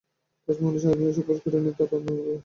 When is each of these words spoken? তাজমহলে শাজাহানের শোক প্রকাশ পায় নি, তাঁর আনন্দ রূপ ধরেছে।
তাজমহলে 0.47 0.79
শাজাহানের 0.79 1.15
শোক 1.15 1.25
প্রকাশ 1.27 1.41
পায় 1.43 1.61
নি, 1.63 1.71
তাঁর 1.77 1.89
আনন্দ 1.91 2.09
রূপ 2.09 2.19
ধরেছে। 2.19 2.39